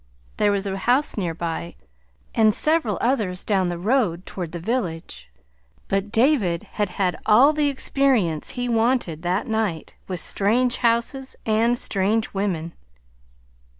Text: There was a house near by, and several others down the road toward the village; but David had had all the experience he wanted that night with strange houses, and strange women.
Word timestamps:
There 0.37 0.51
was 0.51 0.65
a 0.65 0.75
house 0.79 1.15
near 1.15 1.35
by, 1.35 1.75
and 2.33 2.55
several 2.55 2.97
others 3.01 3.43
down 3.43 3.69
the 3.69 3.77
road 3.77 4.25
toward 4.25 4.51
the 4.51 4.59
village; 4.59 5.29
but 5.87 6.11
David 6.11 6.63
had 6.63 6.89
had 6.97 7.17
all 7.23 7.53
the 7.53 7.69
experience 7.69 8.49
he 8.57 8.67
wanted 8.67 9.21
that 9.21 9.45
night 9.45 9.95
with 10.07 10.19
strange 10.19 10.77
houses, 10.77 11.35
and 11.45 11.77
strange 11.77 12.33
women. 12.33 12.73